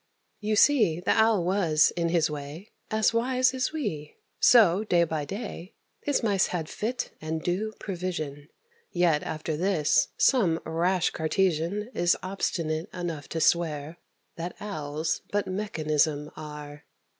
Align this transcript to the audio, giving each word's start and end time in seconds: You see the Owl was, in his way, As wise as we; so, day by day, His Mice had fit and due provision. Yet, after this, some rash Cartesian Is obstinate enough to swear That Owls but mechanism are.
You 0.39 0.55
see 0.55 0.99
the 0.99 1.11
Owl 1.11 1.43
was, 1.45 1.91
in 1.95 2.09
his 2.09 2.27
way, 2.27 2.71
As 2.89 3.13
wise 3.13 3.53
as 3.53 3.71
we; 3.71 4.17
so, 4.39 4.83
day 4.83 5.03
by 5.03 5.25
day, 5.25 5.75
His 6.01 6.23
Mice 6.23 6.47
had 6.47 6.67
fit 6.69 7.11
and 7.21 7.43
due 7.43 7.73
provision. 7.79 8.47
Yet, 8.89 9.21
after 9.21 9.55
this, 9.55 10.07
some 10.17 10.59
rash 10.65 11.11
Cartesian 11.11 11.91
Is 11.93 12.17
obstinate 12.23 12.91
enough 12.91 13.29
to 13.29 13.39
swear 13.39 13.97
That 14.37 14.55
Owls 14.59 15.21
but 15.31 15.45
mechanism 15.45 16.31
are. 16.35 16.85